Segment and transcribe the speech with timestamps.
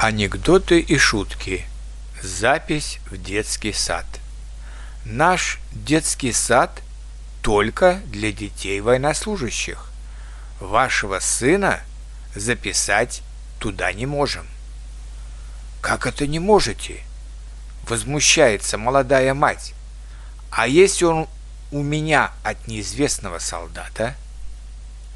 [0.00, 1.66] Анекдоты и шутки.
[2.22, 4.06] Запись в детский сад.
[5.04, 6.70] Наш детский сад
[7.42, 9.90] только для детей военнослужащих.
[10.60, 11.80] Вашего сына
[12.36, 13.22] записать
[13.58, 14.46] туда не можем.
[15.80, 17.00] Как это не можете?
[17.88, 19.74] Возмущается молодая мать.
[20.52, 21.26] А если он
[21.72, 24.14] у меня от неизвестного солдата–